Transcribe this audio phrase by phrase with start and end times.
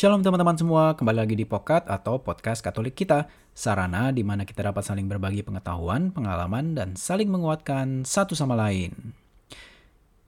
[0.00, 4.64] Shalom teman-teman semua, kembali lagi di Pokat atau Podcast Katolik kita, sarana di mana kita
[4.64, 9.12] dapat saling berbagi pengetahuan, pengalaman, dan saling menguatkan satu sama lain.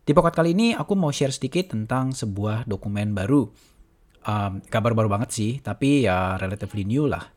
[0.05, 3.49] Di Pokat kali ini aku mau share sedikit tentang sebuah dokumen baru.
[4.29, 7.33] Um, kabar baru banget sih, tapi ya relatively new lah.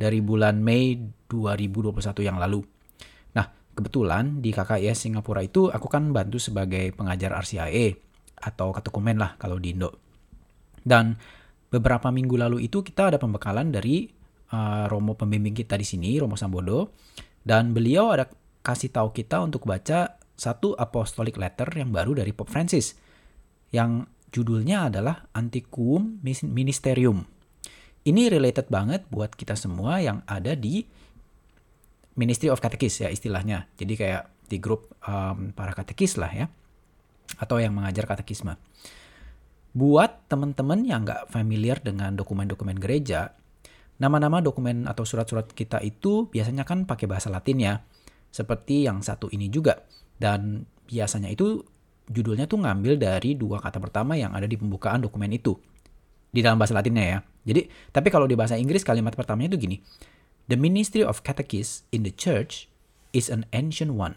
[0.00, 0.96] Dari bulan Mei
[1.28, 1.92] 2021
[2.24, 2.64] yang lalu.
[3.36, 8.00] Nah, kebetulan di KKIS Singapura itu aku kan bantu sebagai pengajar RCIA
[8.40, 9.92] atau ketekumen lah kalau di Indo.
[10.80, 11.18] Dan
[11.70, 14.06] beberapa minggu lalu itu kita ada pembekalan dari
[14.54, 16.94] uh, Romo pembimbing kita di sini, Romo Sambodo,
[17.42, 18.30] dan beliau ada
[18.62, 22.98] kasih tahu kita untuk baca satu apostolic letter yang baru dari Pope Francis,
[23.72, 27.24] yang judulnya adalah Antiquum Ministerium.
[28.06, 30.86] Ini related banget buat kita semua yang ada di
[32.16, 33.66] Ministry of Catechis ya istilahnya.
[33.74, 36.46] Jadi kayak di grup um, para katekis lah ya,
[37.42, 38.54] atau yang mengajar katekisme.
[39.76, 43.36] Buat teman-teman yang nggak familiar dengan dokumen-dokumen gereja,
[44.00, 47.74] nama-nama dokumen atau surat-surat kita itu biasanya kan pakai bahasa Latin ya,
[48.32, 49.84] seperti yang satu ini juga.
[50.16, 51.60] Dan biasanya itu
[52.08, 55.52] judulnya tuh ngambil dari dua kata pertama yang ada di pembukaan dokumen itu.
[56.32, 57.18] Di dalam bahasa Latinnya ya.
[57.44, 59.76] Jadi, tapi kalau di bahasa Inggris kalimat pertamanya itu gini.
[60.48, 62.72] The ministry of catechists in the church
[63.12, 64.16] is an ancient one.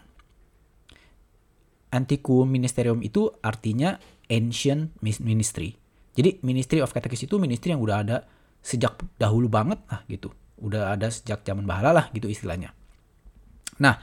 [1.90, 3.98] Antiquum ministerium itu artinya
[4.30, 5.74] ancient ministry.
[6.14, 8.16] Jadi ministry of catechist itu ministry yang udah ada
[8.62, 10.30] sejak dahulu banget lah gitu.
[10.62, 12.72] Udah ada sejak zaman bahala lah gitu istilahnya.
[13.80, 13.98] Nah,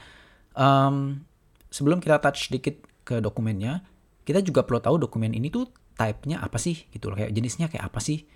[0.52, 1.22] um,
[1.70, 3.86] sebelum kita touch sedikit ke dokumennya,
[4.26, 7.16] kita juga perlu tahu dokumen ini tuh type-nya apa sih gitu loh.
[7.16, 8.26] Kayak jenisnya kayak apa sih.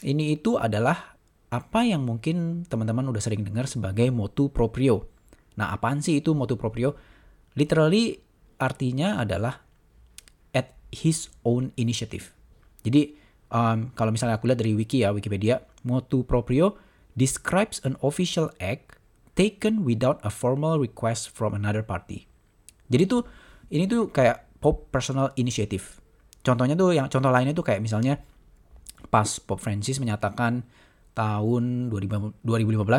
[0.00, 1.18] Ini itu adalah
[1.50, 5.10] apa yang mungkin teman-teman udah sering dengar sebagai motu proprio.
[5.58, 6.94] Nah, apaan sih itu motu proprio?
[7.58, 8.16] Literally
[8.60, 9.69] artinya adalah
[10.90, 12.34] his own initiative.
[12.82, 13.14] Jadi
[13.50, 16.78] um, kalau misalnya aku lihat dari wiki ya Wikipedia, motu proprio
[17.18, 18.98] describes an official act
[19.34, 22.26] taken without a formal request from another party.
[22.90, 23.22] Jadi tuh
[23.70, 26.04] ini tuh kayak Pope personal initiative.
[26.44, 28.20] Contohnya tuh yang contoh lainnya tuh kayak misalnya
[29.08, 30.60] pas Pope Francis menyatakan
[31.16, 32.44] tahun 2015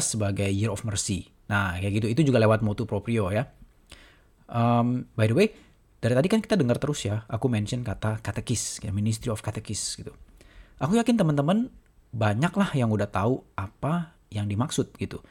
[0.02, 1.30] sebagai Year of Mercy.
[1.52, 2.08] Nah, kayak gitu.
[2.10, 3.46] Itu juga lewat motu proprio ya.
[4.50, 5.54] Um, by the way,
[6.02, 10.02] dari tadi kan kita dengar terus ya, aku mention kata katekis, ya, Ministry of Catechis
[10.02, 10.10] gitu.
[10.82, 11.70] Aku yakin teman-teman
[12.10, 15.22] banyak lah yang udah tahu apa yang dimaksud gitu.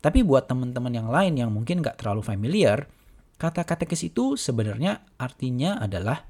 [0.00, 2.88] Tapi buat teman-teman yang lain yang mungkin nggak terlalu familiar,
[3.36, 6.24] kata katekis itu sebenarnya artinya adalah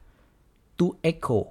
[0.75, 1.47] to echo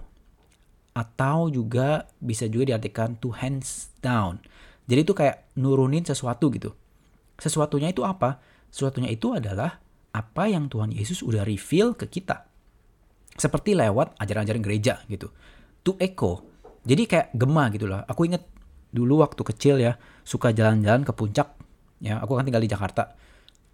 [0.91, 4.43] atau juga bisa juga diartikan to hands down.
[4.91, 6.75] Jadi itu kayak nurunin sesuatu gitu.
[7.39, 8.43] Sesuatunya itu apa?
[8.71, 9.79] Sesuatunya itu adalah
[10.15, 12.47] apa yang Tuhan Yesus udah reveal ke kita.
[13.35, 15.27] Seperti lewat ajaran-ajaran gereja gitu.
[15.83, 16.47] To echo.
[16.87, 17.99] Jadi kayak gema gitu loh.
[18.07, 18.47] Aku inget
[18.95, 21.51] dulu waktu kecil ya, suka jalan-jalan ke puncak.
[21.99, 23.11] Ya, aku kan tinggal di Jakarta.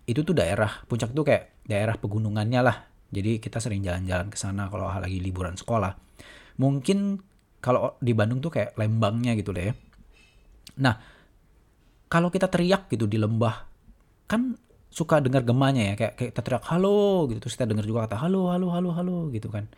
[0.10, 2.78] Itu tuh daerah, puncak tuh kayak daerah pegunungannya lah.
[3.14, 5.94] Jadi kita sering jalan-jalan ke sana kalau lagi liburan sekolah.
[6.58, 7.22] Mungkin
[7.62, 9.70] kalau di Bandung tuh kayak lembangnya gitu deh.
[10.82, 10.96] Nah,
[12.10, 13.68] kalau kita teriak gitu di lembah,
[14.26, 14.58] kan
[14.92, 17.40] suka dengar gemanya ya kayak, kayak teriak halo gitu.
[17.48, 19.72] Terus kita dengar juga kata halo halo halo halo gitu kan.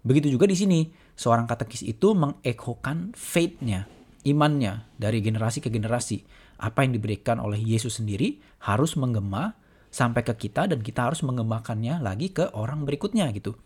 [0.00, 0.80] Begitu juga di sini
[1.12, 3.84] seorang katekis itu mengekokan faith-nya
[4.24, 6.24] imannya dari generasi ke generasi.
[6.56, 9.52] Apa yang diberikan oleh Yesus sendiri harus menggema
[9.92, 13.60] sampai ke kita dan kita harus mengemakannya lagi ke orang berikutnya gitu.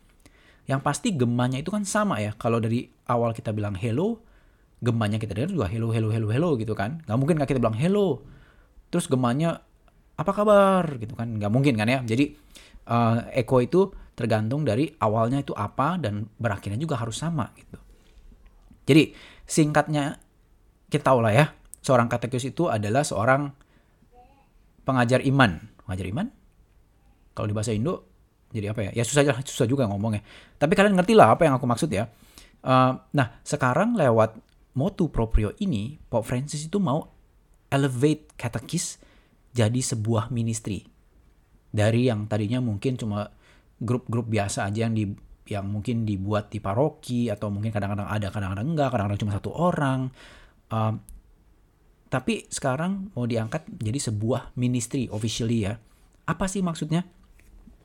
[0.67, 2.35] Yang pasti gemanya itu kan sama ya.
[2.35, 4.27] Kalau dari awal kita bilang hello
[4.81, 7.05] gemanya kita dengar juga hello hello hello hello gitu kan.
[7.07, 8.27] Nggak mungkin nggak kita bilang hello.
[8.91, 9.63] Terus gemanya
[10.21, 10.85] apa kabar?
[11.01, 11.41] Gitu kan.
[11.41, 12.05] Nggak mungkin kan ya.
[12.05, 12.37] Jadi
[12.93, 17.81] uh, Eko itu tergantung dari awalnya itu apa dan berakhirnya juga harus sama gitu.
[18.85, 19.17] Jadi
[19.49, 20.21] singkatnya
[20.93, 21.47] kita tahu lah ya
[21.81, 23.49] seorang katekis itu adalah seorang
[24.85, 25.57] pengajar iman.
[25.87, 26.27] Pengajar iman?
[27.33, 28.05] Kalau di bahasa Indo
[28.53, 28.91] jadi apa ya?
[28.93, 30.21] Ya susah susah juga ngomongnya.
[30.61, 32.13] Tapi kalian ngerti lah apa yang aku maksud ya.
[32.61, 34.37] Uh, nah sekarang lewat
[34.77, 37.09] motu proprio ini Pope Francis itu mau
[37.73, 39.01] elevate katekis
[39.51, 40.87] jadi sebuah ministry.
[41.71, 43.31] Dari yang tadinya mungkin cuma
[43.81, 45.05] grup-grup biasa aja yang di
[45.51, 50.01] yang mungkin dibuat di paroki atau mungkin kadang-kadang ada, kadang-kadang enggak, kadang-kadang cuma satu orang.
[50.71, 51.03] Um,
[52.11, 55.79] tapi sekarang mau diangkat jadi sebuah ministry officially ya.
[56.27, 57.03] Apa sih maksudnya?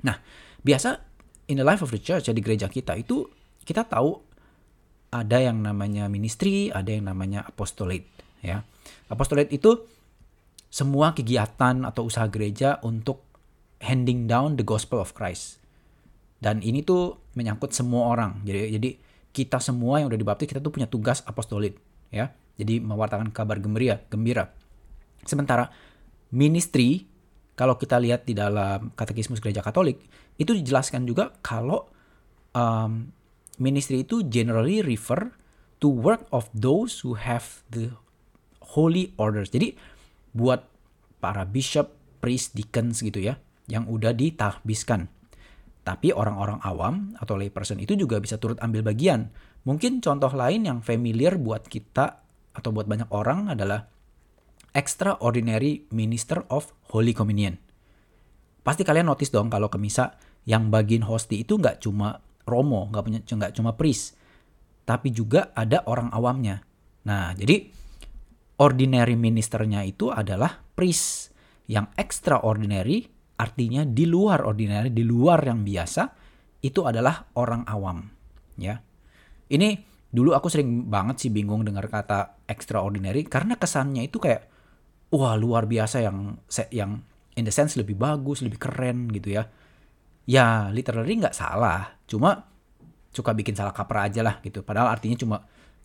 [0.06, 0.22] Nah,
[0.62, 1.02] biasa
[1.50, 3.26] in the life of the church ya di gereja kita itu
[3.66, 4.22] kita tahu
[5.10, 8.06] ada yang namanya ministry, ada yang namanya apostolate
[8.46, 8.62] ya.
[9.10, 9.90] Apostolate itu
[10.76, 13.24] semua kegiatan atau usaha gereja untuk
[13.80, 15.64] handing down the gospel of Christ.
[16.44, 18.44] Dan ini tuh menyangkut semua orang.
[18.44, 18.90] Jadi jadi
[19.32, 21.80] kita semua yang udah dibaptis kita tuh punya tugas apostolit
[22.12, 22.36] ya.
[22.60, 24.52] Jadi mewartakan kabar gembira, gembira.
[25.24, 25.72] Sementara
[26.36, 27.08] ministry
[27.56, 30.04] kalau kita lihat di dalam katekismus gereja Katolik
[30.36, 31.88] itu dijelaskan juga kalau
[32.52, 33.16] um,
[33.64, 35.32] ministry itu generally refer
[35.80, 37.96] to work of those who have the
[38.76, 39.48] holy orders.
[39.56, 39.95] Jadi
[40.36, 40.68] buat
[41.24, 43.40] para bishop, priest, deacons gitu ya
[43.72, 45.08] yang udah ditahbiskan.
[45.86, 49.32] Tapi orang-orang awam atau lay person itu juga bisa turut ambil bagian.
[49.66, 52.22] Mungkin contoh lain yang familiar buat kita
[52.54, 53.88] atau buat banyak orang adalah
[54.76, 57.56] extraordinary minister of Holy Communion.
[58.66, 63.04] Pasti kalian notice dong kalau ke misa yang bagian hosti itu nggak cuma romo, nggak
[63.06, 64.18] punya nggak cuma priest,
[64.86, 66.62] tapi juga ada orang awamnya.
[67.06, 67.70] Nah, jadi
[68.62, 71.34] ordinary ministernya itu adalah priest
[71.68, 76.08] yang extraordinary artinya di luar ordinary, di luar yang biasa,
[76.64, 78.08] itu adalah orang awam.
[78.56, 78.80] Ya,
[79.52, 84.48] ini dulu aku sering banget sih bingung dengar kata extraordinary karena kesannya itu kayak
[85.12, 86.40] wah luar biasa yang
[86.72, 87.04] yang
[87.36, 89.52] in the sense lebih bagus, lebih keren gitu ya.
[90.26, 92.48] Ya literally nggak salah, cuma
[93.12, 94.64] suka bikin salah kaprah aja lah gitu.
[94.64, 95.38] Padahal artinya cuma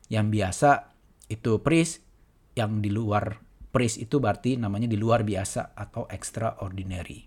[0.07, 0.95] yang biasa
[1.31, 2.03] itu priest,
[2.57, 3.39] yang di luar
[3.71, 7.23] priest itu berarti namanya di luar biasa atau extraordinary.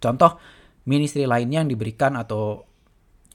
[0.00, 0.40] Contoh
[0.88, 2.64] ministry lainnya yang diberikan atau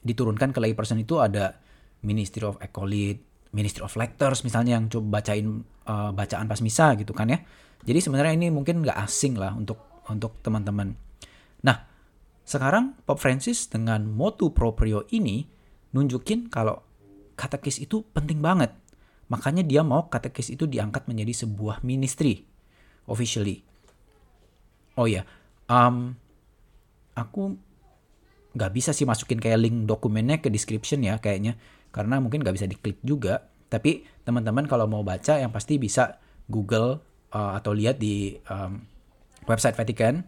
[0.00, 1.60] diturunkan ke layperson itu ada
[2.00, 3.20] Ministry of Acolyte,
[3.52, 7.38] Ministry of Lectors misalnya yang coba bacain uh, bacaan pas misa gitu kan ya.
[7.84, 10.96] Jadi sebenarnya ini mungkin nggak asing lah untuk untuk teman-teman.
[11.64, 11.76] Nah,
[12.44, 15.44] sekarang Pope Francis dengan motu proprio ini
[15.92, 16.80] nunjukin kalau
[17.36, 18.72] katekis itu penting banget.
[19.30, 22.42] Makanya dia mau katekis itu diangkat menjadi sebuah ministry
[23.06, 23.62] officially.
[24.98, 25.22] Oh ya,
[25.70, 26.18] um,
[27.14, 27.54] aku
[28.50, 31.54] nggak bisa sih masukin kayak link dokumennya ke description ya kayaknya.
[31.94, 33.46] Karena mungkin nggak bisa diklik juga.
[33.70, 36.18] Tapi teman-teman kalau mau baca yang pasti bisa
[36.50, 36.98] Google
[37.30, 38.82] uh, atau lihat di um,
[39.46, 40.26] website Vatican.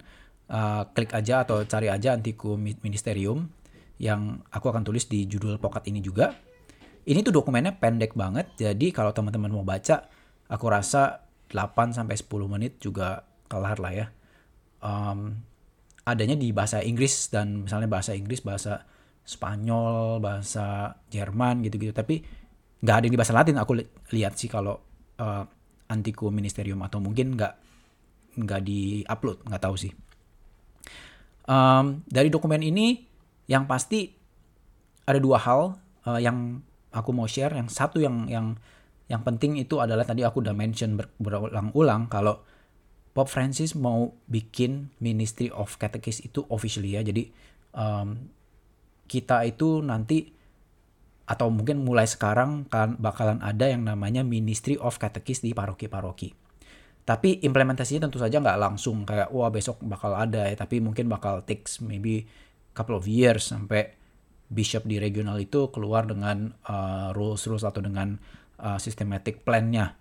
[0.53, 3.49] Uh, klik aja atau cari aja Antiku Ministerium
[3.97, 6.37] yang aku akan tulis di judul pokat ini juga
[7.07, 10.07] ini tuh dokumennya pendek banget jadi kalau teman-teman mau baca
[10.47, 14.07] aku rasa 8 sampai 10 menit juga kelar lah ya
[14.83, 15.39] um,
[16.03, 18.83] adanya di bahasa Inggris dan misalnya bahasa Inggris, bahasa
[19.23, 21.95] Spanyol, bahasa Jerman gitu-gitu.
[21.95, 22.19] Tapi
[22.83, 24.75] nggak ada yang di bahasa Latin aku li lihat sih kalau
[25.23, 25.45] uh,
[25.87, 27.55] Antiku Ministerium atau mungkin nggak
[28.43, 29.93] nggak di upload nggak tahu sih.
[31.47, 33.07] Um, dari dokumen ini
[33.47, 34.11] yang pasti
[35.07, 37.57] ada dua hal uh, yang aku mau share.
[37.57, 38.55] Yang satu yang yang
[39.11, 42.41] yang penting itu adalah tadi aku udah mention berulang-ulang kalau
[43.13, 47.05] Pope Francis mau bikin Ministry of Catechist itu officially ya.
[47.05, 47.29] Jadi
[47.77, 48.17] um,
[49.05, 50.33] kita itu nanti
[51.29, 56.33] atau mungkin mulai sekarang kan bakalan ada yang namanya Ministry of Catechist di paroki-paroki.
[57.03, 61.43] Tapi implementasinya tentu saja nggak langsung kayak wah besok bakal ada ya, tapi mungkin bakal
[61.45, 62.25] takes maybe
[62.73, 63.93] couple of years sampai
[64.53, 68.21] bishop di regional itu keluar dengan uh, rules-rules atau dengan
[68.61, 69.97] uh, systematic plan-nya.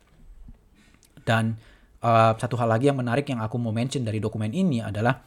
[1.23, 1.55] Dan
[2.03, 5.23] uh, satu hal lagi yang menarik yang aku mau mention dari dokumen ini adalah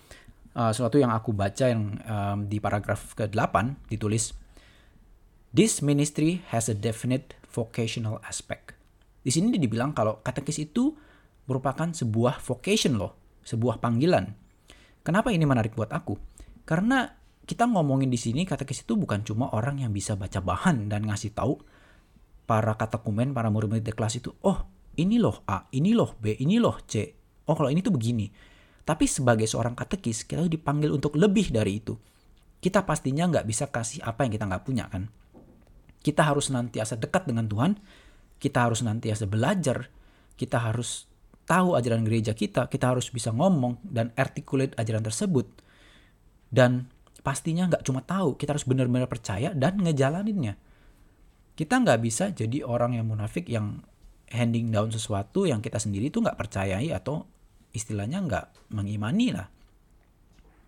[0.54, 4.37] uh, sesuatu yang aku baca yang um, di paragraf ke-8 ditulis
[5.54, 8.75] This ministry has a definite vocational aspect.
[9.23, 10.99] Di sini dibilang kalau katekis itu
[11.47, 13.14] merupakan sebuah vocation loh,
[13.47, 14.35] sebuah panggilan.
[15.07, 16.19] Kenapa ini menarik buat aku?
[16.66, 17.07] Karena
[17.44, 21.36] kita ngomongin di sini katekis itu bukan cuma orang yang bisa baca bahan dan ngasih
[21.36, 21.60] tahu
[22.44, 26.80] para katekumen, para murid-murid kelas itu, oh ini loh A, ini loh B, ini loh
[26.84, 27.12] C.
[27.48, 28.28] Oh kalau ini tuh begini.
[28.84, 31.96] Tapi sebagai seorang katekis, kita dipanggil untuk lebih dari itu.
[32.60, 35.08] Kita pastinya nggak bisa kasih apa yang kita nggak punya kan.
[36.04, 37.80] Kita harus nantiasa dekat dengan Tuhan.
[38.36, 39.88] Kita harus nantiasa belajar.
[40.36, 41.08] Kita harus
[41.48, 42.68] tahu ajaran gereja kita.
[42.68, 45.48] Kita harus bisa ngomong dan articulate ajaran tersebut.
[46.52, 46.92] Dan
[47.25, 50.61] pastinya nggak cuma tahu, kita harus benar-benar percaya dan ngejalaninnya.
[51.57, 53.81] Kita nggak bisa jadi orang yang munafik yang
[54.28, 57.25] handing down sesuatu yang kita sendiri tuh nggak percayai atau
[57.73, 59.49] istilahnya nggak mengimani lah.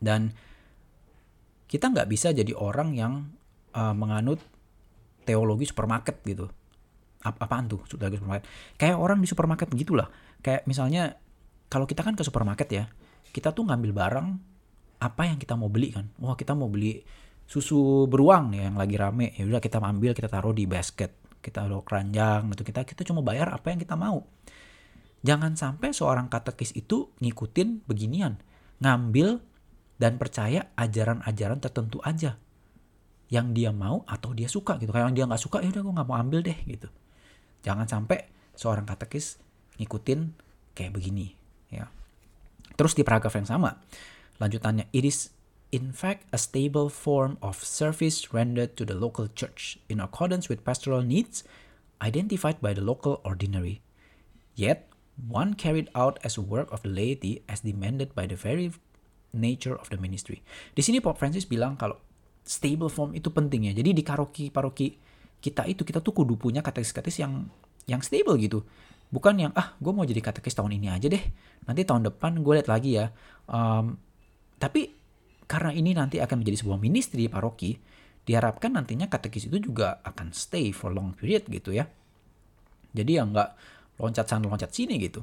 [0.01, 0.33] Dan
[1.69, 3.13] kita nggak bisa jadi orang yang
[3.77, 4.41] uh, menganut
[5.29, 6.49] teologi supermarket gitu.
[7.21, 8.49] Ap apaan tuh teologi supermarket?
[8.81, 10.09] Kayak orang di supermarket gitulah.
[10.41, 11.21] Kayak misalnya
[11.69, 12.85] kalau kita kan ke supermarket ya,
[13.35, 14.56] kita tuh ngambil barang
[15.00, 16.09] apa yang kita mau beli kan.
[16.21, 17.00] Wah kita mau beli
[17.47, 19.33] susu beruang nih yang lagi rame.
[19.37, 21.15] Ya udah kita ambil kita taruh di basket.
[21.41, 22.62] Kita udah keranjang gitu.
[22.67, 24.26] Kita kita cuma bayar apa yang kita mau.
[25.23, 28.38] Jangan sampai seorang katekis itu ngikutin beginian.
[28.83, 29.41] Ngambil
[29.97, 32.37] dan percaya ajaran-ajaran tertentu aja.
[33.26, 34.91] Yang dia mau atau dia suka gitu.
[34.91, 36.88] Kayak yang dia nggak suka ya udah gue nggak mau ambil deh gitu.
[37.67, 39.43] Jangan sampai seorang katekis
[39.76, 40.21] ngikutin
[40.73, 41.33] kayak begini
[41.73, 41.91] ya.
[42.76, 43.73] Terus di paragraf yang sama,
[44.43, 45.33] lanjutannya it is
[45.75, 50.62] in fact a stable form of service rendered to the local church in accordance with
[50.62, 51.43] pastoral needs
[52.00, 53.81] identified by the local ordinary.
[54.57, 58.73] Yet, one carried out as a work of the laity as demanded by the very
[59.33, 60.40] nature of the ministry.
[60.73, 62.00] Di sini Pope Francis bilang kalau
[62.45, 63.73] stable form itu penting ya.
[63.76, 64.97] Jadi di paroki-paroki
[65.40, 67.49] kita itu kita tuh kudu punya katekis-katekis yang
[67.85, 68.64] yang stable gitu.
[69.12, 71.23] Bukan yang ah gue mau jadi katekis tahun ini aja deh.
[71.69, 73.12] Nanti tahun depan gue lihat lagi ya.
[73.47, 74.00] Um,
[74.57, 74.93] tapi
[75.47, 77.79] karena ini nanti akan menjadi sebuah ministry paroki,
[78.27, 81.87] diharapkan nantinya katekis itu juga akan stay for long period gitu ya.
[82.91, 83.51] Jadi yang nggak
[84.03, 85.23] loncat sana loncat sini gitu.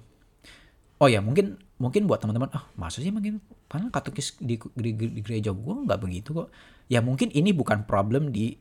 [1.04, 5.52] Oh ya mungkin mungkin buat teman-teman ah sih mungkin karena katekis di, di, di gereja
[5.52, 6.50] gue nggak begitu kok.
[6.88, 8.56] Ya mungkin ini bukan problem di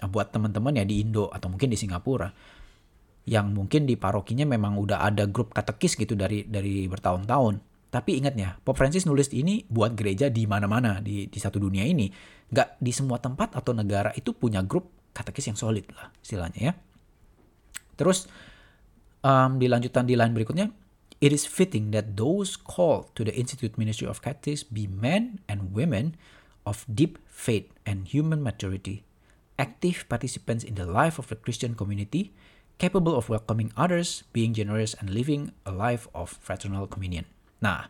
[0.00, 2.32] buat teman-teman ya di Indo atau mungkin di Singapura
[3.22, 7.71] yang mungkin di parokinya memang udah ada grup katekis gitu dari dari bertahun-tahun.
[7.92, 11.84] Tapi ingat ya, Pope Francis nulis ini buat gereja di mana-mana di di satu dunia
[11.84, 12.08] ini.
[12.48, 16.74] Nggak di semua tempat atau negara itu punya grup katekis yang solid lah istilahnya ya.
[18.00, 18.32] Terus
[19.20, 20.72] um, di lanjutan di line berikutnya,
[21.20, 25.76] it is fitting that those called to the Institute Ministry of Catechists be men and
[25.76, 26.16] women
[26.64, 29.04] of deep faith and human maturity,
[29.60, 32.32] active participants in the life of the Christian community,
[32.80, 37.28] capable of welcoming others, being generous, and living a life of fraternal communion.
[37.62, 37.86] Nah,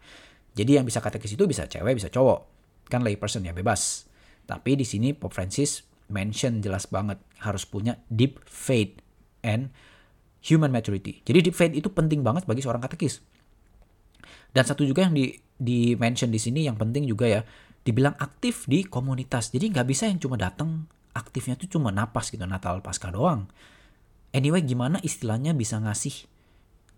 [0.52, 2.46] jadi yang bisa katekis itu bisa cewek, bisa cowok.
[2.92, 4.06] Kan lay person ya, bebas.
[4.44, 9.00] Tapi di sini Pope Francis mention jelas banget harus punya deep faith
[9.40, 9.72] and
[10.44, 11.24] human maturity.
[11.24, 13.24] Jadi deep faith itu penting banget bagi seorang katekis.
[14.52, 17.40] Dan satu juga yang di di mention di sini yang penting juga ya,
[17.86, 19.48] dibilang aktif di komunitas.
[19.48, 20.84] Jadi nggak bisa yang cuma datang
[21.16, 23.48] aktifnya tuh cuma napas gitu Natal Pasca doang.
[24.32, 26.28] Anyway, gimana istilahnya bisa ngasih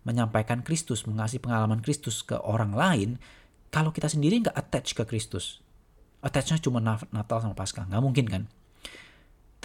[0.04, 3.16] menyampaikan Kristus, mengasih pengalaman Kristus ke orang lain,
[3.72, 5.64] kalau kita sendiri nggak attach ke Kristus.
[6.24, 8.42] Attachnya cuma Natal sama Paskah, nggak mungkin kan?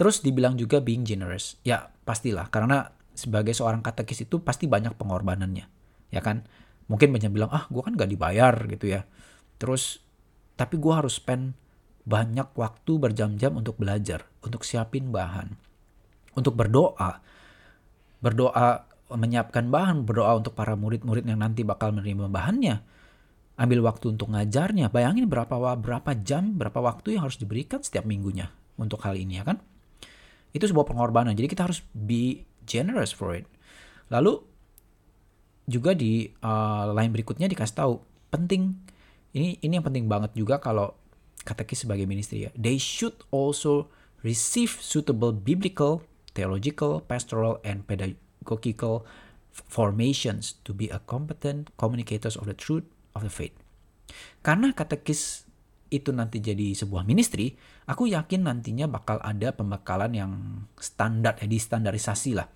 [0.00, 1.60] Terus dibilang juga being generous.
[1.60, 5.68] Ya pastilah, karena sebagai seorang katekis itu pasti banyak pengorbanannya.
[6.08, 6.48] Ya kan?
[6.88, 9.06] Mungkin banyak bilang, ah gue kan nggak dibayar gitu ya.
[9.60, 10.00] Terus,
[10.56, 11.54] tapi gue harus spend
[12.08, 15.54] banyak waktu berjam-jam untuk belajar, untuk siapin bahan,
[16.34, 17.22] untuk berdoa.
[18.18, 22.82] Berdoa menyiapkan bahan, berdoa untuk para murid-murid yang nanti bakal menerima bahannya.
[23.60, 24.88] Ambil waktu untuk ngajarnya.
[24.88, 28.48] Bayangin berapa berapa jam, berapa waktu yang harus diberikan setiap minggunya
[28.80, 29.60] untuk hal ini ya kan?
[30.50, 31.36] Itu sebuah pengorbanan.
[31.36, 33.44] Jadi kita harus be generous for it.
[34.08, 34.42] Lalu
[35.70, 38.02] juga di uh, line berikutnya dikasih tahu
[38.34, 38.74] penting
[39.30, 40.98] ini ini yang penting banget juga kalau
[41.46, 42.50] katekis sebagai ministry ya.
[42.58, 43.88] They should also
[44.20, 46.04] receive suitable biblical,
[46.36, 47.86] theological, pastoral, and
[48.40, 49.04] pedagogical
[49.52, 53.54] formations to be a competent communicators of the truth of the faith.
[54.40, 55.44] Karena katekis
[55.90, 57.54] itu nanti jadi sebuah ministry,
[57.84, 60.32] aku yakin nantinya bakal ada pembekalan yang
[60.78, 62.46] standar, ya, distandarisasi lah.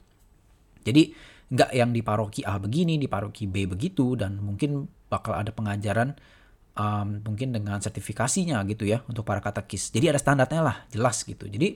[0.86, 1.12] Jadi
[1.50, 6.14] nggak yang di paroki A begini, di paroki B begitu, dan mungkin bakal ada pengajaran
[6.78, 9.90] um, mungkin dengan sertifikasinya gitu ya untuk para katekis.
[9.90, 11.50] Jadi ada standarnya lah, jelas gitu.
[11.50, 11.74] Jadi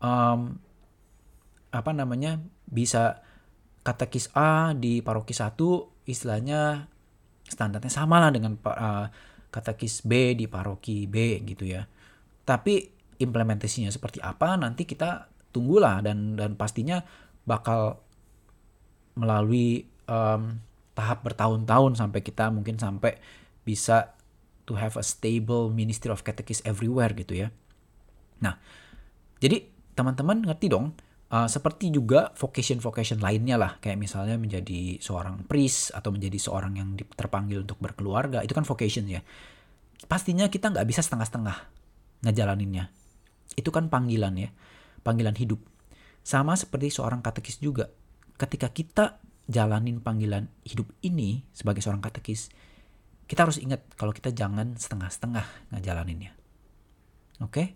[0.00, 0.56] um,
[1.72, 2.38] apa namanya
[2.68, 3.24] bisa
[3.82, 6.86] katekis A di paroki satu istilahnya
[7.48, 9.08] standarnya sama lah dengan uh,
[9.52, 11.84] katekis B di paroki B gitu ya.
[12.46, 12.88] Tapi
[13.18, 17.04] implementasinya seperti apa nanti kita tunggulah dan dan pastinya
[17.44, 18.00] bakal
[19.18, 20.56] melalui um,
[20.96, 23.20] tahap bertahun-tahun sampai kita mungkin sampai
[23.62, 24.16] bisa
[24.64, 27.48] to have a stable ministry of catechist everywhere gitu ya.
[28.40, 28.56] Nah,
[29.38, 30.96] jadi teman-teman ngerti dong
[31.32, 36.92] Uh, seperti juga vocation-vocation lainnya lah, kayak misalnya menjadi seorang priest atau menjadi seorang yang
[37.16, 39.24] terpanggil untuk berkeluarga, itu kan vocation ya.
[40.04, 41.56] Pastinya kita nggak bisa setengah-setengah
[42.28, 42.92] ngejalaninnya.
[43.56, 44.52] Itu kan panggilan ya,
[45.00, 45.56] panggilan hidup.
[46.20, 47.88] Sama seperti seorang katekis juga.
[48.36, 49.16] Ketika kita
[49.48, 52.52] jalanin panggilan hidup ini sebagai seorang katekis,
[53.24, 56.36] kita harus ingat kalau kita jangan setengah-setengah ngejalaninnya.
[57.40, 57.48] Oke?
[57.48, 57.66] Okay?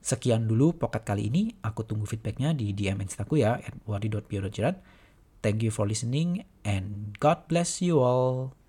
[0.00, 1.52] Sekian dulu pocket kali ini.
[1.60, 4.80] Aku tunggu feedbacknya di DM Instaku ya, at wadi.bio.jerat.
[5.40, 8.59] Thank you for listening and God bless you all.